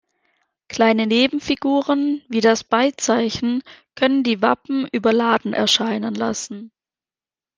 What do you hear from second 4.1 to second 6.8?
die Wappen überladen erscheinen lassen.